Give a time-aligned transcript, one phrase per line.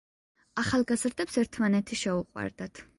[0.61, 2.89] ახალგაზრდებს ერთმანეთი შეუყვარდათ.